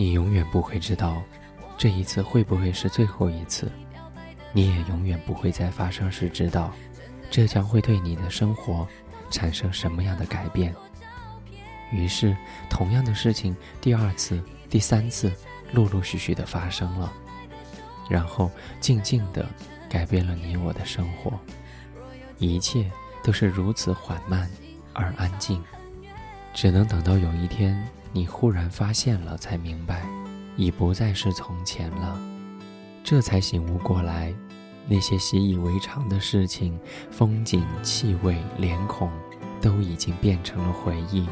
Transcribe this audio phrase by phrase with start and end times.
[0.00, 1.22] 你永远不会知道，
[1.76, 3.70] 这一次会不会是最后一次。
[4.50, 6.72] 你也永远不会在发生时知道，
[7.30, 8.88] 这将会对你的生活
[9.30, 10.74] 产生什么样的改变。
[11.92, 12.34] 于是，
[12.70, 15.30] 同样的事情第二次、第三次，
[15.74, 17.12] 陆陆续续的发生了，
[18.08, 19.46] 然后静静的
[19.86, 21.38] 改变了你我的生活。
[22.38, 22.90] 一切
[23.22, 24.50] 都是如此缓慢
[24.94, 25.62] 而安静，
[26.54, 27.86] 只能等到有一天。
[28.12, 30.04] 你忽然发现了，才明白，
[30.56, 32.20] 已不再是从前了，
[33.04, 34.34] 这才醒悟过来，
[34.88, 36.78] 那些习以为常的事情、
[37.10, 39.10] 风景、气味、脸孔，
[39.60, 41.28] 都已经变成了回忆，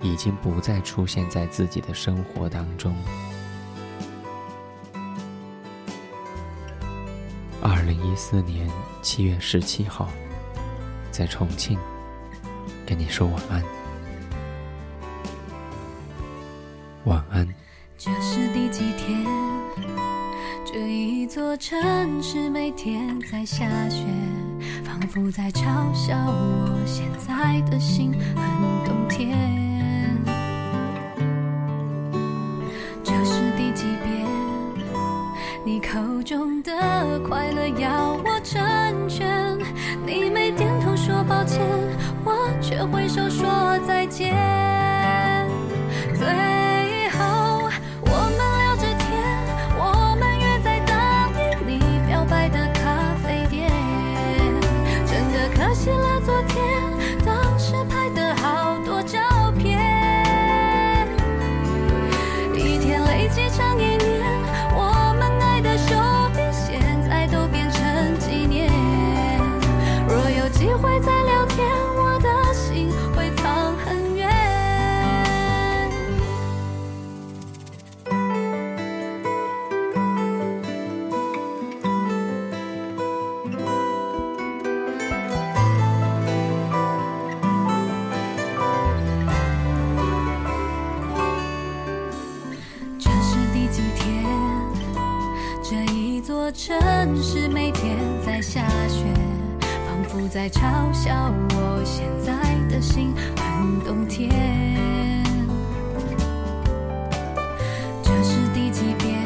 [0.00, 2.94] 已经不再出现在自己的生活当中。
[7.60, 8.70] 二零一四年
[9.02, 10.08] 七月十七号，
[11.10, 11.76] 在重庆，
[12.86, 13.83] 跟你说晚安。
[17.04, 17.46] 晚安。
[17.98, 19.24] 这是第几天？
[20.64, 24.04] 这一座城市每天在下雪，
[24.84, 25.62] 仿佛在嘲
[25.94, 29.38] 笑我现在的心很冬天。
[33.02, 34.26] 这是第几遍？
[35.64, 39.58] 你口中的快乐要我成全，
[40.06, 41.60] 你没点头说抱歉，
[96.56, 99.04] 城市每天在下雪，
[99.60, 100.60] 仿佛在嘲
[100.92, 101.12] 笑
[101.50, 102.32] 我现在
[102.70, 104.30] 的心很冬天。
[108.04, 109.18] 这是第几遍？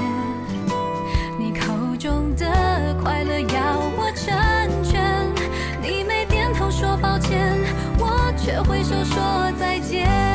[1.39, 5.31] 你口中的快乐要我成全，
[5.83, 7.55] 你没点头说抱歉，
[7.99, 10.28] 我却挥手说再见。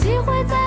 [0.00, 0.59] 机会在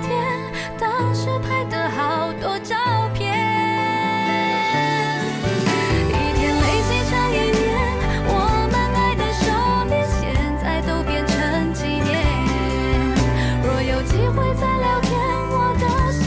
[0.00, 2.74] 天，当时拍的好多照
[3.14, 3.32] 片。
[6.08, 7.62] 一天累积成一年，
[8.26, 8.32] 我
[8.70, 9.44] 们爱的手
[9.88, 10.20] 边现
[10.62, 11.34] 在都变成
[11.72, 12.08] 纪念。
[13.62, 15.12] 若有机会再聊天，
[15.50, 16.22] 我的心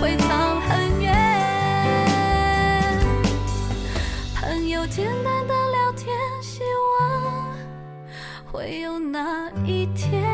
[0.00, 1.10] 会藏很远。
[4.34, 7.00] 朋友简单的聊天，希望
[8.50, 10.31] 会有那一天。